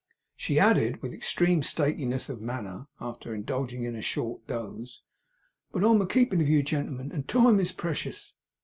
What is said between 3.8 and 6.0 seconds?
in a short doze: 'But I